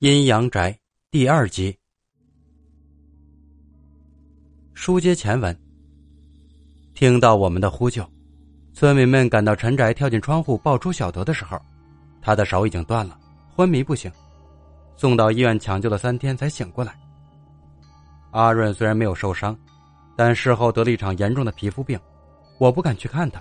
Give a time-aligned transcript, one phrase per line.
[0.00, 0.74] 阴阳宅
[1.10, 1.76] 第二集。
[4.72, 5.54] 书接前文，
[6.94, 8.02] 听到我们的呼救，
[8.72, 11.60] 村民们赶到陈宅，跳进窗户抱出小德的时候，
[12.22, 13.20] 他的手已经断了，
[13.54, 14.10] 昏迷不醒，
[14.96, 16.98] 送到医院抢救了三天才醒过来。
[18.30, 19.54] 阿润虽然没有受伤，
[20.16, 22.00] 但事后得了一场严重的皮肤病，
[22.56, 23.38] 我不敢去看他。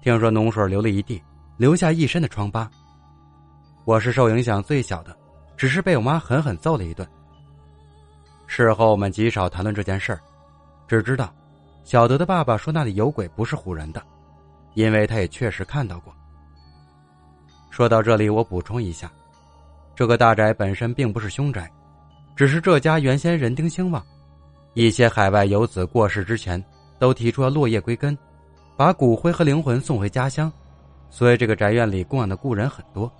[0.00, 1.20] 听说脓水流了一地，
[1.56, 2.70] 留下一身的疮疤。
[3.84, 5.25] 我是受影响最小的。
[5.56, 7.06] 只是被我妈狠狠揍了一顿。
[8.46, 10.20] 事后我们极少谈论这件事儿，
[10.86, 11.32] 只知道
[11.82, 14.02] 小德的爸爸说那里有鬼不是唬人的，
[14.74, 16.14] 因为他也确实看到过。
[17.70, 19.10] 说到这里，我补充一下，
[19.94, 21.70] 这个大宅本身并不是凶宅，
[22.34, 24.02] 只是这家原先人丁兴旺，
[24.74, 26.62] 一些海外游子过世之前
[26.98, 28.16] 都提出了落叶归根，
[28.76, 30.50] 把骨灰和灵魂送回家乡，
[31.10, 33.10] 所以这个宅院里供养的故人很多。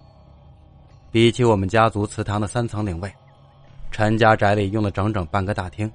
[1.11, 3.13] 比起我们家族祠堂的三层灵位，
[3.91, 5.91] 陈家宅里用了整整半个大厅，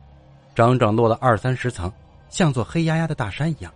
[0.56, 1.92] 整整落了二三十层，
[2.30, 3.72] 像座黑压压的大山一样。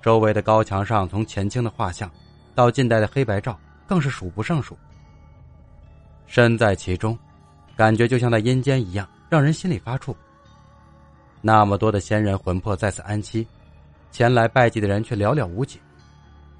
[0.00, 2.10] 周围的高墙上，从前清的画像
[2.54, 4.78] 到近代的黑白照，更是数不胜数。
[6.26, 7.18] 身在其中，
[7.76, 10.14] 感觉就像在阴间一样，让人心里发怵。
[11.42, 13.46] 那么多的先人魂魄在此安息，
[14.10, 15.78] 前来拜祭的人却寥寥无几，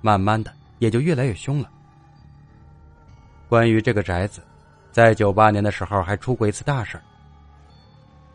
[0.03, 1.71] 慢慢的也就越来越凶了。
[3.51, 4.41] 关于这个宅子，
[4.93, 6.97] 在九八年的时候还出过一次大事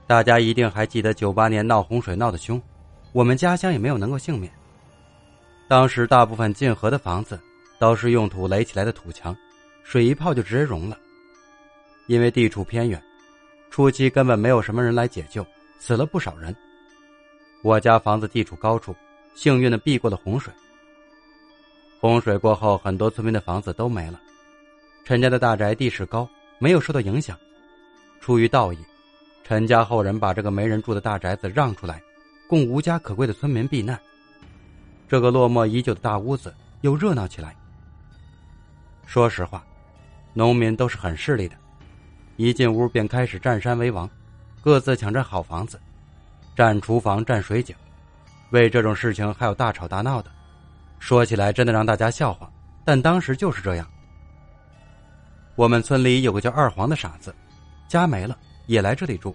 [0.05, 2.61] 大家一定还记得九八年闹洪水闹得凶，
[3.13, 4.51] 我们家乡也没有能够幸免。
[5.69, 7.39] 当时大部分进河的房子
[7.79, 9.33] 都是用土垒起来的土墙，
[9.85, 10.97] 水一泡就直接融了。
[12.07, 13.01] 因为地处偏远，
[13.71, 15.47] 初期根本没有什么人来解救，
[15.79, 16.53] 死了不少人。
[17.63, 18.93] 我家房子地处高处，
[19.33, 20.53] 幸运的避过了洪水。
[22.01, 24.19] 洪水过后，很多村民的房子都没了。
[25.05, 27.37] 陈家的大宅地势高，没有受到影响。
[28.19, 28.79] 出于道义，
[29.43, 32.01] 陈家后人把这个没人住的大宅子让出来，
[32.49, 33.99] 供无家可归的村民避难。
[35.07, 37.55] 这个落寞已久的大屋子又热闹起来。
[39.05, 39.63] 说实话，
[40.33, 41.55] 农民都是很势利的，
[42.35, 44.09] 一进屋便开始占山为王，
[44.59, 45.79] 各自抢占好房子，
[46.55, 47.75] 占厨房、占水井。
[48.49, 50.31] 为这种事情还有大吵大闹的，
[50.97, 52.51] 说起来真的让大家笑话，
[52.83, 53.87] 但当时就是这样。
[55.55, 57.33] 我们村里有个叫二黄的傻子，
[57.87, 59.33] 家没了也来这里住。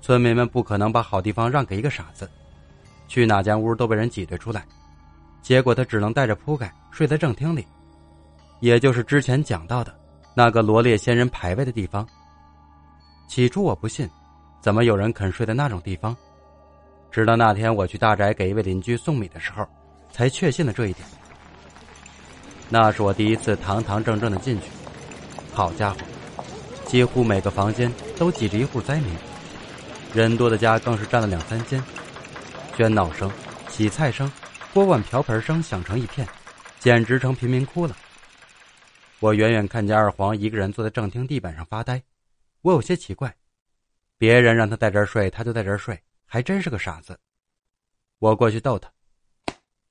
[0.00, 2.30] 村民们不可能把好地方让给一个傻子，
[3.06, 4.64] 去哪间屋都被人挤兑出来。
[5.42, 7.66] 结果他只能带着铺盖睡在正厅里，
[8.60, 9.94] 也就是之前讲到的
[10.34, 12.06] 那个罗列仙人牌位的地方。
[13.28, 14.08] 起初我不信，
[14.60, 16.16] 怎么有人肯睡在那种地方？
[17.10, 19.66] 直到那天我去大宅给一位邻居送米的时候，
[20.10, 21.06] 才确信了这一点。
[22.68, 24.66] 那是我第一次堂堂正正的进去。
[25.56, 26.00] 好家伙，
[26.84, 29.16] 几乎每个房间都挤着一户灾民，
[30.12, 31.82] 人多的家更是占了两三间。
[32.76, 33.32] 喧闹声、
[33.70, 34.30] 洗菜声、
[34.74, 36.28] 锅碗瓢盆声响成一片，
[36.78, 37.96] 简直成贫民窟了。
[39.18, 42.02] 我远远看见二黄一个人坐在正厅地板上发呆，
[42.60, 43.34] 我有些奇怪，
[44.18, 47.18] 别人让他在这儿睡，他就在这儿睡，还真是个傻子。
[48.18, 48.92] 我过去逗他：“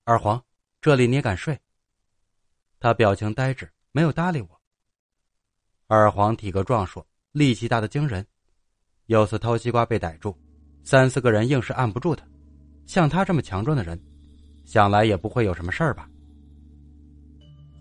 [0.06, 0.40] 二黄，
[0.80, 1.60] 这里你也敢睡？”
[2.80, 4.62] 他表情呆滞，没有搭理我。
[5.88, 8.26] 二黄体格壮硕，力气大的惊人。
[9.06, 10.36] 有次偷西瓜被逮住，
[10.84, 12.26] 三四个人硬是按不住他。
[12.88, 14.00] 像他这么强壮的人，
[14.64, 16.10] 想来也不会有什么事儿吧。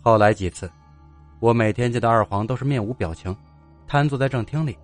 [0.02, 0.70] 后来几次，
[1.40, 3.34] 我每天见到二黄都是面无表情，
[3.86, 4.76] 瘫坐在正厅里。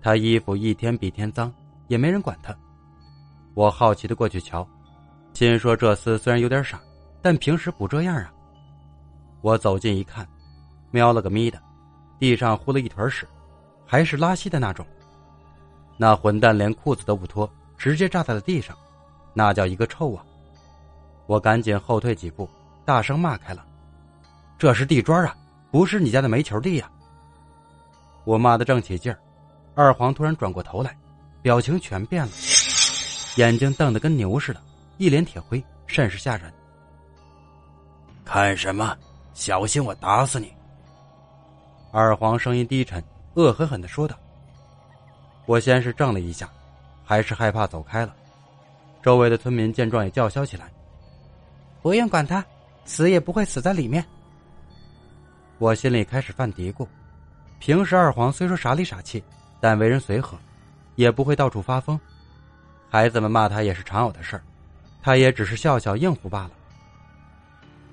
[0.00, 1.52] 他衣服一天比天脏，
[1.88, 2.56] 也没人管他。
[3.54, 4.64] 我好奇的过去瞧，
[5.34, 6.80] 心说这厮虽然有点傻，
[7.20, 8.32] 但平时不这样啊。
[9.40, 10.24] 我走近一看，
[10.92, 11.60] 瞄了个咪的。
[12.22, 13.26] 地上糊了一团屎，
[13.84, 14.86] 还是拉稀的那种。
[15.96, 18.78] 那混蛋连裤子都不脱，直接扎在了地上，
[19.34, 20.24] 那叫一个臭啊！
[21.26, 22.48] 我赶紧后退几步，
[22.84, 23.66] 大声骂开了
[24.56, 25.34] ：“这是地砖啊，
[25.72, 26.88] 不是你家的煤球地呀！”
[28.22, 29.18] 我骂的正起劲儿，
[29.74, 30.96] 二黄突然转过头来，
[31.42, 32.30] 表情全变了，
[33.34, 34.62] 眼睛瞪得跟牛似的，
[34.96, 36.52] 一脸铁灰，甚是吓人。
[38.24, 38.96] 看什么？
[39.34, 40.54] 小心我打死你！
[41.94, 43.04] 二黄声音低沉，
[43.34, 44.16] 恶狠狠的说道
[45.44, 46.48] ：“我先是怔了一下，
[47.04, 48.16] 还是害怕走开了。
[49.02, 50.72] 周围的村民见状也叫嚣起来
[51.82, 52.42] ：‘不用管他，
[52.86, 54.02] 死也不会死在里面。’
[55.60, 56.88] 我心里开始犯嘀咕：
[57.58, 59.22] 平时二黄虽说傻里傻气，
[59.60, 60.38] 但为人随和，
[60.94, 62.00] 也不会到处发疯。
[62.88, 64.42] 孩子们骂他也是常有的事儿，
[65.02, 66.52] 他也只是笑笑应付罢了。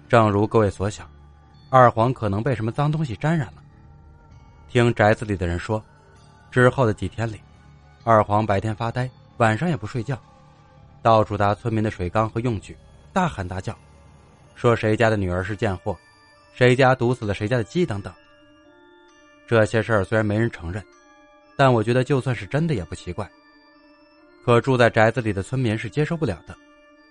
[0.07, 1.05] 正如各位所想，
[1.69, 3.55] 二黄可能被什么脏东西沾染了。”
[4.69, 5.83] 听宅子里的人说，
[6.51, 7.41] 之后的几天里，
[8.03, 10.15] 二黄白天发呆，晚上也不睡觉，
[11.01, 12.77] 到处打村民的水缸和用具，
[13.11, 13.75] 大喊大叫，
[14.53, 15.97] 说谁家的女儿是贱货，
[16.53, 18.13] 谁家毒死了谁家的鸡等等。
[19.47, 20.85] 这些事儿虽然没人承认，
[21.57, 23.27] 但我觉得就算是真的也不奇怪。
[24.45, 26.55] 可住在宅子里的村民是接受不了的，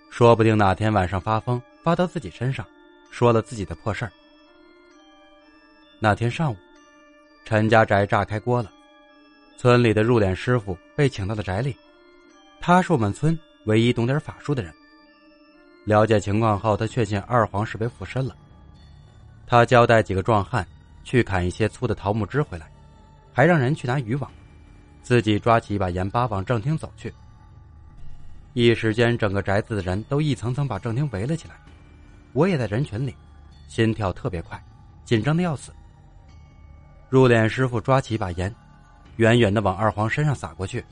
[0.09, 2.65] 说不定哪天晚上发疯发到自己身上，
[3.11, 4.11] 说了自己的破事儿。
[5.99, 6.55] 那天上午，
[7.49, 8.71] 陈家宅炸开锅了，
[9.57, 11.75] 村里的入殓师傅被请到了宅里，
[12.61, 13.35] 他是我们村
[13.65, 14.71] 唯一懂点法术的人。
[15.83, 18.35] 了解情况后，他确信二黄是被附身了。
[19.47, 20.63] 他交代几个壮汉
[21.03, 22.69] 去砍一些粗的桃木枝回来，
[23.33, 24.29] 还让人去拿渔网。
[25.01, 27.11] 自己抓起一把盐巴往正厅走去。
[28.53, 31.55] 一时间，整个宅子的人都一层层把正厅围了起来，
[32.33, 33.15] 我也在人群里，
[33.67, 34.63] 心跳特别快，
[35.03, 35.71] 紧张的要死。
[37.09, 38.53] 入殓师傅抓起一把盐，
[39.17, 40.83] 远远的往二黄身上撒过去。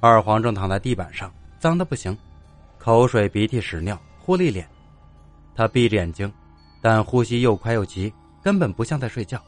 [0.00, 2.16] 二黄正躺在地板上，脏的不行，
[2.76, 4.68] 口水、鼻涕、屎尿糊了一脸。
[5.54, 6.32] 他闭着眼睛，
[6.82, 8.12] 但呼吸又快又急，
[8.42, 9.40] 根本不像在睡觉。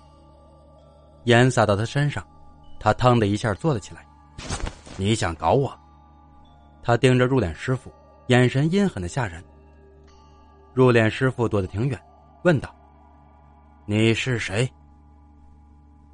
[1.24, 2.24] 盐洒到他身上。
[2.82, 4.06] 他腾的一下坐了起来，
[4.96, 5.70] 你想搞我？
[6.82, 7.92] 他盯着入殓师傅，
[8.28, 9.44] 眼神阴狠的吓人。
[10.72, 12.00] 入殓师傅躲得挺远，
[12.42, 12.74] 问道
[13.84, 14.66] ：“你是谁？”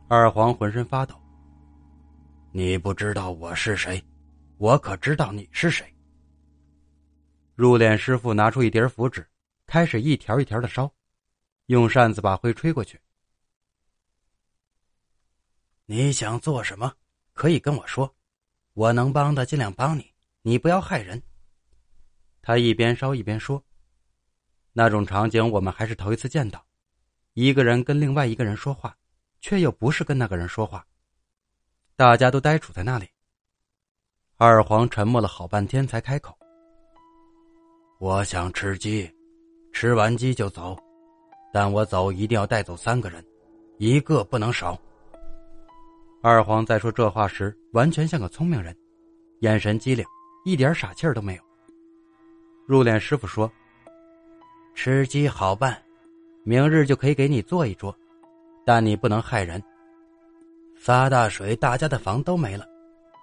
[0.08, 1.20] 二黄浑身发抖。
[2.52, 4.00] 你不知道我是谁，
[4.56, 5.92] 我可知道你是谁。
[7.56, 9.26] 入殓师傅拿出一叠符纸，
[9.66, 10.88] 开始一条一条的烧，
[11.66, 13.00] 用扇子把灰吹过去。
[15.86, 16.92] 你想做什么？
[17.32, 18.14] 可以跟我说，
[18.74, 20.14] 我能帮的尽量帮你。
[20.42, 21.20] 你不要害人。
[22.42, 23.60] 他一边烧一边说
[24.72, 26.64] ：“那种场景我们还是头一次见到，
[27.32, 28.96] 一个人跟另外一个人说话，
[29.40, 30.86] 却又不是跟那个人说话。”
[31.96, 33.08] 大家都呆杵在那里。
[34.36, 36.36] 二黄沉默了好半天才开口
[37.98, 39.10] ：“我想吃鸡，
[39.72, 40.76] 吃完鸡就走，
[41.52, 43.24] 但我走一定要带走三个人，
[43.78, 44.78] 一个不能少。”
[46.22, 48.76] 二黄在说这话时，完全像个聪明人，
[49.40, 50.04] 眼神机灵，
[50.44, 51.42] 一点傻气儿都没有。
[52.66, 53.50] 入殓师傅说
[54.74, 55.82] ：“吃鸡好办，
[56.42, 57.96] 明日就可以给你做一桌，
[58.66, 59.62] 但你不能害人。
[60.74, 62.66] 发大水，大家的房都没了，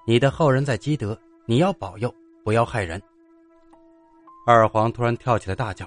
[0.08, 2.14] 你的后人在积德，你要保佑，
[2.46, 3.02] 不要害人。”
[4.48, 5.86] 二黄突然跳起来大叫：“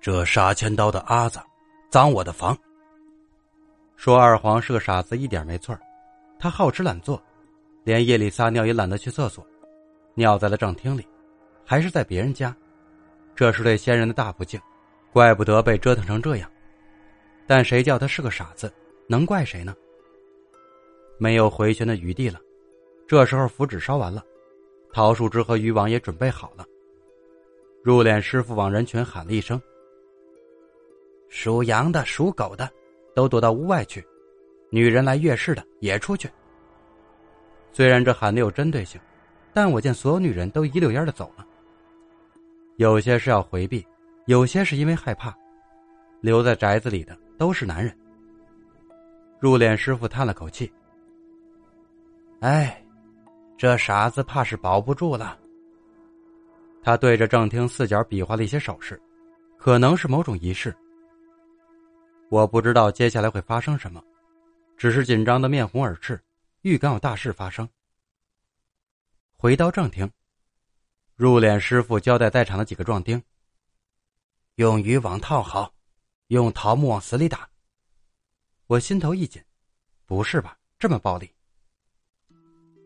[0.00, 1.38] 这杀千刀的阿子，
[1.90, 2.56] 脏我的房！”
[3.94, 5.78] 说二黄是个傻子一点没错
[6.38, 7.22] 他好吃懒做，
[7.84, 9.46] 连夜里撒尿也懒得去厕所，
[10.14, 11.06] 尿在了正厅里，
[11.64, 12.54] 还是在别人家，
[13.34, 14.58] 这是对先人的大不敬，
[15.12, 16.50] 怪不得被折腾成这样。
[17.46, 18.72] 但谁叫他是个傻子，
[19.06, 19.74] 能怪谁呢？
[21.18, 22.40] 没有回旋的余地了，
[23.06, 24.24] 这时候符纸烧完了，
[24.92, 26.64] 桃树枝和渔网也准备好了。
[27.82, 29.60] 入殓师傅往人群喊了一声
[31.28, 32.70] ：“属羊的，属狗的。”
[33.14, 34.04] 都躲到屋外去，
[34.70, 36.28] 女人来月事的也出去。
[37.72, 39.00] 虽然这喊的有针对性，
[39.52, 41.46] 但我见所有女人都一溜烟的走了。
[42.74, 43.86] 有些是要回避，
[44.26, 45.32] 有些是因为害怕。
[46.22, 47.96] 留在宅子里的都是男人。
[49.38, 50.72] 入殓师傅叹了口气
[52.40, 52.82] ：“哎，
[53.56, 55.38] 这傻子怕是保不住了。”
[56.82, 59.00] 他对着正厅四角比划了一些手势，
[59.56, 60.74] 可能是某种仪式。
[62.30, 64.02] 我不知道接下来会发生什么，
[64.76, 66.22] 只是紧张的面红耳赤，
[66.62, 67.68] 预感有大事发生。
[69.36, 70.10] 回到正厅，
[71.16, 73.22] 入殓师傅交代在场的几个壮丁
[74.56, 75.73] ：“用渔网套好，
[76.34, 77.48] 用桃木往死里打。”
[78.66, 79.42] 我心头一紧，
[80.06, 81.30] 不是吧，这么暴力？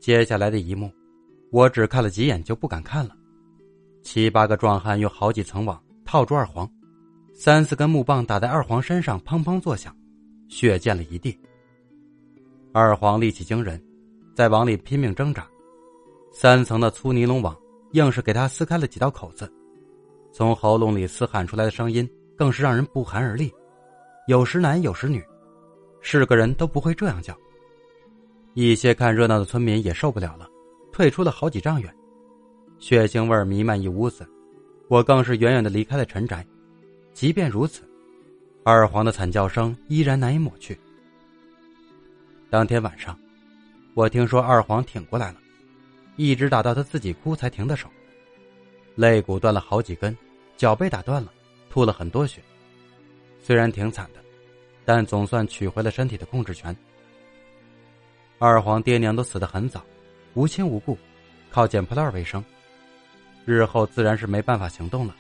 [0.00, 0.90] 接下来的一幕，
[1.50, 3.16] 我只看了几眼就不敢看了。
[4.02, 6.70] 七八个壮汉用好几层网套住二黄。
[7.34, 9.96] 三四根木棒打在二黄身上，砰砰作响，
[10.48, 11.38] 血溅了一地。
[12.72, 13.80] 二黄力气惊人，
[14.34, 15.48] 在网里拼命挣扎，
[16.32, 17.56] 三层的粗尼龙网
[17.92, 19.52] 硬是给他撕开了几道口子，
[20.32, 23.52] 从喉咙里嘶喊出来的声音更是让人不寒而栗，
[24.28, 25.20] 有时男有时女，
[26.00, 27.36] 是个人都不会这样叫。
[28.54, 30.48] 一些看热闹的村民也受不了了，
[30.92, 31.92] 退出了好几丈远，
[32.78, 34.24] 血腥味弥漫一屋子，
[34.86, 36.46] 我更是远远的离开了陈宅。
[37.12, 37.82] 即便如此，
[38.62, 40.78] 二黄的惨叫声依然难以抹去。
[42.48, 43.18] 当天晚上，
[43.94, 45.38] 我听说二黄挺过来了，
[46.14, 47.88] 一直打到他自己哭才停的手。
[48.94, 50.16] 肋骨断了好几根，
[50.56, 51.32] 脚被打断了，
[51.78, 52.42] 吐了很多血。
[53.40, 54.20] 虽然挺惨的，
[54.84, 56.76] 但总算取回了身体的控制权。
[58.40, 59.84] 二皇爹娘都死得很早，
[60.34, 60.98] 无亲无故，
[61.52, 62.44] 靠捡破烂为生，
[63.44, 65.14] 日后自然是没办法行动了。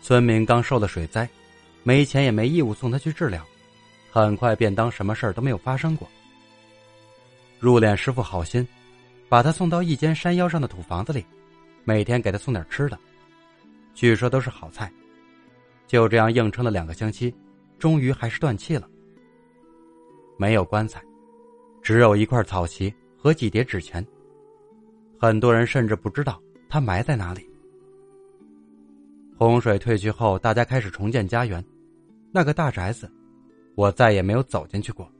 [0.00, 1.28] 村民刚受了水灾，
[1.82, 3.44] 没钱也没义务送他去治疗，
[4.08, 6.08] 很快便当什么事儿都没有发生过。
[7.58, 8.64] 入殓师傅好心，
[9.28, 11.26] 把他送到一间山腰上的土房子里，
[11.82, 12.96] 每天给他送点吃的，
[13.96, 14.88] 据说都是好菜。
[15.86, 17.34] 就这样硬撑了两个星期。
[17.78, 18.88] 终于还是断气了。
[20.38, 21.02] 没有棺材，
[21.82, 24.06] 只有一块草席和几叠纸钱。
[25.18, 27.48] 很多人甚至不知道他埋在哪里。
[29.36, 31.62] 洪水退去后，大家开始重建家园。
[32.32, 33.10] 那个大宅子，
[33.74, 35.10] 我再也没有走进去过。